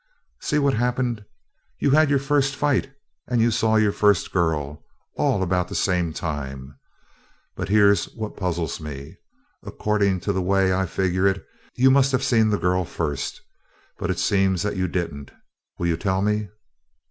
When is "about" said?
5.43-5.67